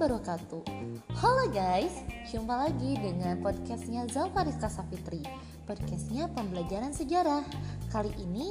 wabarakatuh. 0.00 0.64
Halo 1.12 1.52
guys, 1.52 1.92
jumpa 2.32 2.56
lagi 2.56 2.96
dengan 2.96 3.36
podcastnya 3.44 4.08
Zalfa 4.08 4.48
Rizka 4.48 4.72
Safitri 4.72 5.20
Podcastnya 5.68 6.24
pembelajaran 6.32 6.96
sejarah. 6.96 7.44
Kali 7.92 8.08
ini, 8.16 8.48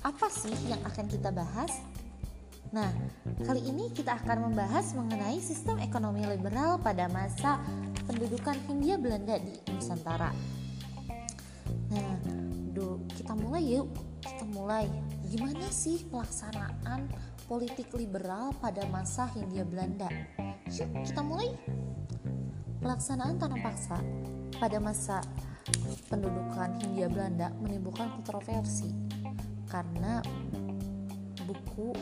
apa 0.00 0.32
sih 0.32 0.56
yang 0.72 0.80
akan 0.88 1.12
kita 1.12 1.28
bahas? 1.28 1.76
Nah, 2.72 2.88
kali 3.44 3.68
ini 3.68 3.92
kita 3.92 4.16
akan 4.24 4.48
membahas 4.48 4.96
mengenai 4.96 5.44
sistem 5.44 5.76
ekonomi 5.76 6.24
liberal 6.24 6.80
pada 6.80 7.04
masa 7.12 7.60
pendudukan 8.08 8.56
Hindia 8.64 8.96
Belanda 8.96 9.36
di 9.44 9.52
Nusantara. 9.76 10.32
Nah, 11.92 12.16
kita 13.12 13.36
mulai 13.36 13.76
yuk. 13.76 13.92
Kita 14.24 14.48
mulai. 14.56 14.88
Gimana 15.28 15.68
sih 15.68 16.00
pelaksanaan 16.08 17.12
politik 17.44 17.92
liberal 17.92 18.56
pada 18.56 18.88
masa 18.88 19.28
Hindia 19.36 19.68
Belanda. 19.68 20.08
Yuk 20.72 20.88
kita 21.04 21.20
mulai. 21.20 21.52
Pelaksanaan 22.80 23.36
tanam 23.36 23.60
paksa 23.60 24.00
pada 24.56 24.80
masa 24.80 25.20
pendudukan 26.08 26.80
Hindia 26.80 27.12
Belanda 27.12 27.52
menimbulkan 27.60 28.08
kontroversi 28.16 28.90
karena 29.68 30.24
buku 31.44 31.92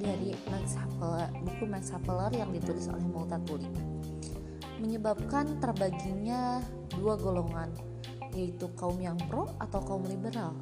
dari 0.00 0.32
Max 0.48 0.74
Havelaar, 0.74 1.30
buku 1.44 1.64
Max 1.68 1.92
Havelaar 1.92 2.32
yang 2.32 2.50
ditulis 2.50 2.88
oleh 2.88 3.04
Multatuli 3.06 3.68
menyebabkan 4.82 5.60
terbaginya 5.62 6.58
dua 6.92 7.14
golongan 7.16 7.70
yaitu 8.34 8.66
kaum 8.74 8.98
yang 8.98 9.16
pro 9.30 9.46
atau 9.62 9.80
kaum 9.80 10.02
liberal 10.04 10.52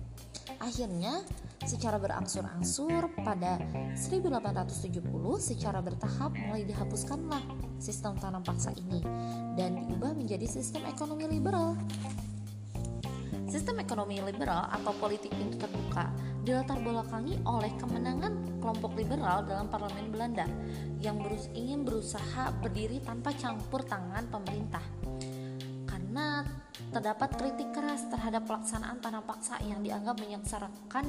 akhirnya 0.57 1.21
secara 1.63 2.01
berangsur-angsur 2.01 3.11
pada 3.21 3.61
1870 3.95 5.03
secara 5.37 5.79
bertahap 5.81 6.33
mulai 6.33 6.65
dihapuskanlah 6.65 7.41
sistem 7.77 8.17
tanam 8.17 8.41
paksa 8.41 8.73
ini 8.75 9.01
dan 9.55 9.77
diubah 9.77 10.17
menjadi 10.17 10.45
sistem 10.49 10.85
ekonomi 10.89 11.29
liberal 11.29 11.77
Sistem 13.47 13.79
ekonomi 13.79 14.19
liberal 14.19 14.67
atau 14.67 14.91
politik 14.99 15.31
pintu 15.31 15.55
terbuka 15.55 16.11
dilatar 16.43 16.83
belakangi 16.83 17.39
oleh 17.47 17.71
kemenangan 17.79 18.59
kelompok 18.59 18.91
liberal 18.99 19.47
dalam 19.47 19.71
parlemen 19.71 20.11
Belanda 20.11 20.43
yang 20.99 21.23
berus 21.23 21.47
ingin 21.55 21.87
berusaha 21.87 22.51
berdiri 22.59 22.99
tanpa 22.99 23.31
campur 23.31 23.87
tangan 23.87 24.27
pemerintah. 24.27 24.83
Karena 25.87 26.43
terdapat 26.97 27.29
kritik 27.37 27.69
keras 27.77 28.09
terhadap 28.09 28.49
pelaksanaan 28.49 28.97
tanam 28.97 29.21
paksa 29.21 29.61
yang 29.61 29.85
dianggap 29.85 30.17
menyengsarakan 30.17 31.05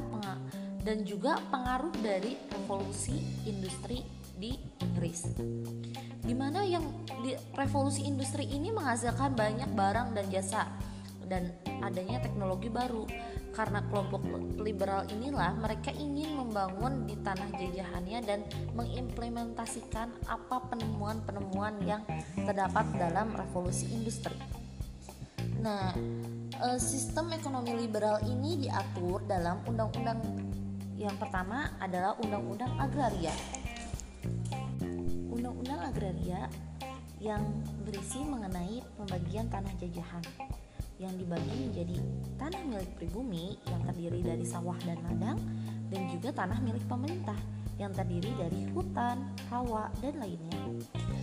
dan 0.85 1.01
juga 1.09 1.41
pengaruh 1.49 1.97
dari 2.05 2.37
revolusi 2.53 3.17
industri 3.49 4.05
di 4.37 4.53
Inggris. 4.85 5.33
Di 6.21 6.37
mana 6.37 6.61
yang 6.69 6.85
di 7.25 7.33
revolusi 7.57 8.05
industri 8.05 8.45
ini 8.53 8.69
menghasilkan 8.69 9.33
banyak 9.33 9.73
barang 9.73 10.13
dan 10.13 10.29
jasa 10.29 10.69
dan 11.25 11.57
adanya 11.81 12.21
teknologi 12.21 12.69
baru. 12.69 13.09
Karena 13.57 13.81
kelompok 13.89 14.29
liberal 14.61 15.09
inilah 15.09 15.57
mereka 15.57 15.89
ingin 15.97 16.37
membangun 16.37 17.09
di 17.09 17.17
tanah 17.25 17.49
jajahannya 17.57 18.21
dan 18.29 18.45
mengimplementasikan 18.77 20.13
apa 20.29 20.69
penemuan-penemuan 20.69 21.81
yang 21.89 22.05
terdapat 22.45 22.85
dalam 23.01 23.33
revolusi 23.33 23.89
industri. 23.89 24.58
Nah, 25.69 25.93
eh, 26.65 26.81
sistem 26.81 27.29
ekonomi 27.37 27.77
liberal 27.77 28.25
ini 28.25 28.57
diatur 28.57 29.21
dalam 29.29 29.61
undang-undang 29.69 30.17
yang 30.97 31.13
pertama 31.21 31.77
adalah 31.77 32.17
undang-undang 32.25 32.73
agraria. 32.81 33.37
Undang-undang 35.29 35.93
agraria 35.93 36.49
yang 37.21 37.45
berisi 37.85 38.25
mengenai 38.25 38.81
pembagian 38.97 39.53
tanah 39.53 39.77
jajahan 39.77 40.25
yang 40.97 41.13
dibagi 41.21 41.69
menjadi 41.69 42.01
tanah 42.41 42.63
milik 42.65 42.89
pribumi 42.97 43.61
yang 43.69 43.85
terdiri 43.93 44.25
dari 44.25 44.49
sawah 44.49 44.79
dan 44.89 44.97
ladang 45.05 45.37
dan 45.93 46.09
juga 46.09 46.33
tanah 46.33 46.65
milik 46.65 46.89
pemerintah 46.89 47.37
yang 47.77 47.93
terdiri 47.93 48.33
dari 48.41 48.73
hutan, 48.73 49.21
rawa, 49.53 49.93
dan 50.01 50.17
lainnya. 50.17 50.65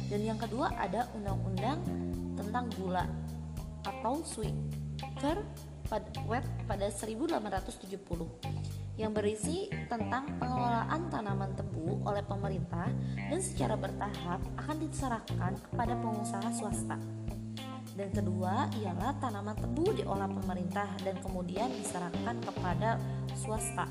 Dan 0.05 0.21
yang 0.21 0.37
kedua 0.37 0.69
ada 0.77 1.09
undang-undang 1.17 1.81
tentang 2.37 2.69
gula 2.77 3.09
atau 3.85 4.25
Swicker 4.25 5.37
Wet 6.25 6.45
pada 6.65 6.89
1870 6.89 8.97
yang 8.97 9.13
berisi 9.13 9.69
tentang 9.85 10.33
pengelolaan 10.41 11.13
tanaman 11.13 11.53
tebu 11.53 12.01
oleh 12.07 12.25
pemerintah 12.25 12.89
dan 13.13 13.37
secara 13.37 13.77
bertahap 13.77 14.41
akan 14.57 14.77
diserahkan 14.81 15.53
kepada 15.69 15.93
pengusaha 15.99 16.49
swasta. 16.57 16.97
Dan 17.95 18.11
kedua 18.11 18.67
ialah 18.81 19.15
tanaman 19.23 19.55
tebu 19.55 19.95
diolah 19.95 20.27
pemerintah 20.27 20.89
dan 21.03 21.15
kemudian 21.23 21.71
diserahkan 21.71 22.35
kepada 22.43 22.99
swasta. 23.37 23.87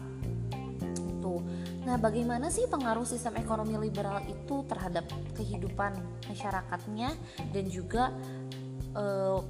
Tuh. 1.25 1.41
Nah, 1.89 1.97
bagaimana 1.97 2.53
sih 2.53 2.69
pengaruh 2.69 3.09
sistem 3.09 3.41
ekonomi 3.41 3.81
liberal 3.81 4.21
itu 4.29 4.61
terhadap 4.69 5.09
kehidupan 5.33 5.97
masyarakatnya 6.29 7.17
dan 7.49 7.65
juga 7.73 8.13
uh, 8.95 9.43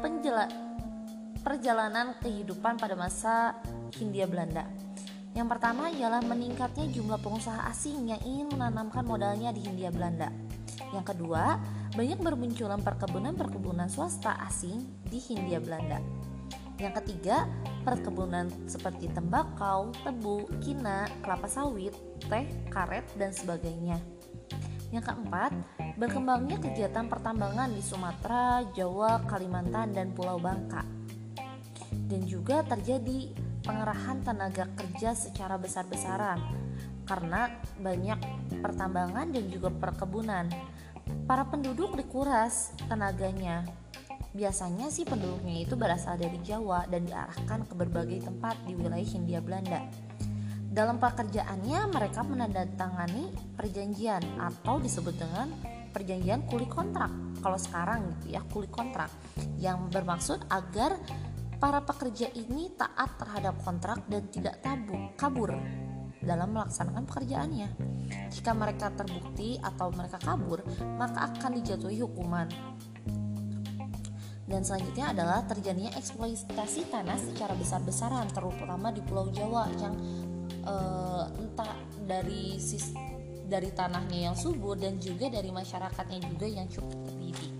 penjela 0.00 0.48
perjalanan 1.44 2.16
kehidupan 2.24 2.80
pada 2.80 2.96
masa 2.96 3.60
Hindia 4.00 4.24
Belanda. 4.24 4.64
Yang 5.34 5.48
pertama 5.50 5.90
ialah 5.90 6.22
meningkatnya 6.24 6.88
jumlah 6.88 7.18
pengusaha 7.20 7.68
asing 7.68 8.08
yang 8.08 8.22
ingin 8.22 8.48
menanamkan 8.54 9.04
modalnya 9.04 9.50
di 9.50 9.60
Hindia 9.66 9.90
Belanda. 9.90 10.30
Yang 10.94 11.14
kedua, 11.14 11.58
banyak 11.94 12.18
bermunculan 12.22 12.80
perkebunan-perkebunan 12.80 13.90
swasta 13.90 14.38
asing 14.46 14.82
di 15.10 15.18
Hindia 15.18 15.58
Belanda. 15.58 15.98
Yang 16.78 17.02
ketiga, 17.02 17.46
perkebunan 17.86 18.50
seperti 18.66 19.10
tembakau, 19.10 19.94
tebu, 20.02 20.46
kina, 20.58 21.06
kelapa 21.22 21.46
sawit, 21.46 21.94
teh, 22.26 22.46
karet, 22.70 23.06
dan 23.14 23.30
sebagainya. 23.30 23.98
Yang 24.94 25.10
keempat, 25.10 25.50
berkembangnya 25.98 26.62
kegiatan 26.62 27.10
pertambangan 27.10 27.66
di 27.74 27.82
Sumatera, 27.82 28.62
Jawa, 28.78 29.26
Kalimantan, 29.26 29.90
dan 29.90 30.14
Pulau 30.14 30.38
Bangka. 30.38 30.86
Dan 31.90 32.22
juga 32.22 32.62
terjadi 32.62 33.34
pengerahan 33.66 34.22
tenaga 34.22 34.70
kerja 34.78 35.18
secara 35.18 35.58
besar-besaran 35.58 36.38
karena 37.10 37.50
banyak 37.82 38.16
pertambangan 38.62 39.34
dan 39.34 39.44
juga 39.50 39.74
perkebunan. 39.74 40.46
Para 41.26 41.42
penduduk 41.48 41.98
dikuras 41.98 42.72
tenaganya. 42.86 43.66
Biasanya 44.34 44.94
sih 44.94 45.02
penduduknya 45.02 45.62
itu 45.62 45.74
berasal 45.74 46.18
dari 46.22 46.38
Jawa 46.42 46.86
dan 46.86 47.06
diarahkan 47.06 47.66
ke 47.66 47.74
berbagai 47.74 48.30
tempat 48.30 48.62
di 48.66 48.78
wilayah 48.78 49.06
Hindia 49.06 49.42
Belanda. 49.42 49.84
Dalam 50.74 50.98
pekerjaannya 50.98 51.86
mereka 51.86 52.26
menandatangani 52.26 53.30
perjanjian 53.54 54.26
atau 54.42 54.82
disebut 54.82 55.14
dengan 55.14 55.46
perjanjian 55.94 56.50
kuli 56.50 56.66
kontrak. 56.66 57.14
Kalau 57.38 57.54
sekarang 57.54 58.10
gitu 58.18 58.34
ya, 58.34 58.42
kuli 58.50 58.66
kontrak 58.66 59.06
yang 59.62 59.86
bermaksud 59.86 60.42
agar 60.50 60.98
para 61.62 61.78
pekerja 61.78 62.26
ini 62.34 62.74
taat 62.74 63.14
terhadap 63.22 63.54
kontrak 63.62 64.02
dan 64.10 64.26
tidak 64.34 64.58
tabu, 64.66 65.14
kabur. 65.14 65.54
dalam 66.24 66.56
melaksanakan 66.56 67.04
pekerjaannya. 67.04 67.68
Jika 68.32 68.56
mereka 68.56 68.88
terbukti 68.96 69.60
atau 69.60 69.92
mereka 69.92 70.16
kabur, 70.16 70.64
maka 70.96 71.28
akan 71.28 71.60
dijatuhi 71.60 72.00
hukuman. 72.00 72.48
Dan 74.48 74.64
selanjutnya 74.64 75.12
adalah 75.12 75.44
terjadinya 75.44 75.92
eksploitasi 76.00 76.88
tanah 76.88 77.20
secara 77.20 77.52
besar-besaran, 77.52 78.32
terutama 78.32 78.88
di 78.88 79.04
Pulau 79.04 79.28
Jawa 79.28 79.68
yang 79.76 79.92
uh, 80.64 81.24
entah 81.38 81.76
dari 82.04 82.60
sis 82.60 82.92
dari 83.44 83.70
tanahnya 83.70 84.32
yang 84.32 84.36
subur 84.36 84.74
dan 84.74 84.96
juga 84.98 85.28
dari 85.28 85.52
masyarakatnya 85.52 86.20
juga 86.32 86.46
yang 86.48 86.66
cukup 86.68 86.96
terdidik. 87.06 87.52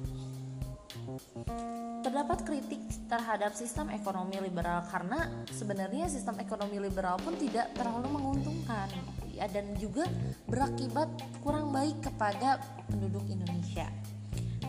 Terdapat 2.05 2.39
kritik 2.45 2.83
terhadap 3.09 3.53
sistem 3.53 3.93
ekonomi 3.93 4.41
liberal 4.41 4.85
karena 4.89 5.29
sebenarnya 5.53 6.09
sistem 6.09 6.41
ekonomi 6.41 6.81
liberal 6.81 7.21
pun 7.21 7.37
tidak 7.37 7.73
terlalu 7.77 8.09
menguntungkan 8.17 8.89
ya 9.35 9.51
dan 9.51 9.75
juga 9.77 10.07
berakibat 10.47 11.11
kurang 11.43 11.75
baik 11.75 12.01
kepada 12.01 12.63
penduduk 12.89 13.25
Indonesia. 13.29 13.89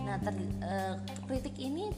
Nah, 0.05 0.21
ter, 0.21 0.35
uh, 0.61 0.95
kritik 1.25 1.57
ini 1.57 1.89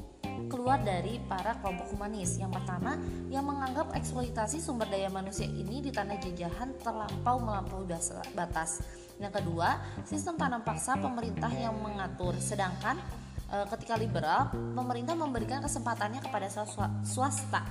keluar 0.45 0.78
dari 0.86 1.18
para 1.25 1.57
kelompok 1.57 1.98
humanis. 1.98 2.38
Yang 2.38 2.62
pertama, 2.62 3.01
yang 3.34 3.50
menganggap 3.50 3.98
eksploitasi 3.98 4.62
sumber 4.62 4.86
daya 4.86 5.10
manusia 5.10 5.50
ini 5.50 5.81
di 5.81 5.89
tanah 5.89 6.22
jajahan 6.22 6.78
terlampau 6.78 7.42
melampaui 7.42 7.89
batas. 8.38 8.86
Yang 9.18 9.42
kedua, 9.42 9.81
sistem 10.06 10.38
tanam 10.38 10.62
paksa 10.62 10.94
pemerintah 10.94 11.50
yang 11.50 11.74
mengatur, 11.81 12.38
sedangkan 12.38 13.01
e, 13.50 13.57
ketika 13.74 13.98
liberal, 13.98 14.54
pemerintah 14.54 15.18
memberikan 15.18 15.57
kesempatannya 15.66 16.22
kepada 16.22 16.48
swasta. 17.01 17.66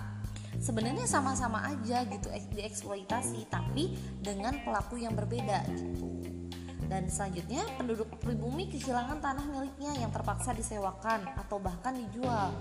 Sebenarnya 0.59 1.07
sama-sama 1.07 1.63
aja 1.69 2.03
gitu 2.09 2.33
dieksploitasi, 2.57 3.47
tapi 3.47 3.95
dengan 4.19 4.59
pelaku 4.67 4.99
yang 4.99 5.15
berbeda 5.15 5.63
gitu. 5.71 6.46
Dan 6.87 7.11
selanjutnya, 7.11 7.67
penduduk 7.75 8.07
pribumi 8.23 8.71
kehilangan 8.71 9.19
tanah 9.19 9.47
miliknya 9.51 9.93
yang 9.99 10.15
terpaksa 10.15 10.55
disewakan 10.55 11.27
atau 11.35 11.59
bahkan 11.59 11.99
dijual 11.99 12.55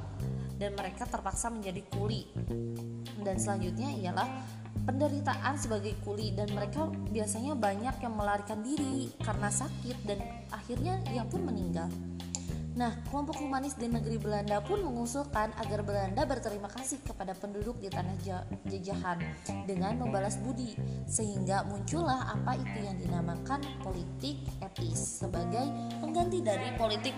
dan 0.58 0.74
mereka 0.74 1.06
terpaksa 1.06 1.54
menjadi 1.54 1.86
kuli. 1.94 2.26
Dan 3.22 3.38
selanjutnya 3.38 3.94
ialah 4.02 4.28
penderitaan 4.86 5.58
sebagai 5.58 5.98
kuli 6.06 6.34
dan 6.38 6.50
mereka 6.54 6.86
biasanya 7.10 7.58
banyak 7.58 7.96
yang 8.02 8.14
melarikan 8.14 8.62
diri 8.62 9.10
karena 9.22 9.50
sakit 9.50 9.98
dan 10.06 10.20
akhirnya 10.54 11.02
ia 11.10 11.26
pun 11.26 11.42
meninggal. 11.42 11.90
Nah, 12.76 12.92
kelompok 13.08 13.40
humanis 13.40 13.80
di 13.80 13.88
negeri 13.88 14.20
Belanda 14.20 14.60
pun 14.60 14.84
mengusulkan 14.84 15.56
agar 15.64 15.80
Belanda 15.80 16.28
berterima 16.28 16.68
kasih 16.68 17.00
kepada 17.08 17.32
penduduk 17.32 17.80
di 17.80 17.88
tanah 17.88 18.20
jajahan 18.68 19.24
dengan 19.64 19.96
membalas 19.96 20.36
budi, 20.44 20.76
sehingga 21.08 21.64
muncullah 21.72 22.36
apa 22.36 22.60
itu 22.60 22.84
yang 22.84 23.00
dinamakan 23.00 23.64
politik 23.80 24.44
etis 24.60 25.24
sebagai 25.24 25.72
pengganti 26.04 26.44
dari 26.44 26.76
politik 26.76 27.16